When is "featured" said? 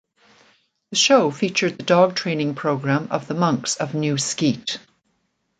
1.29-1.77